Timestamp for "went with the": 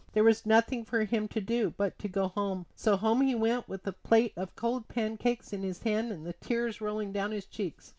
3.35-3.93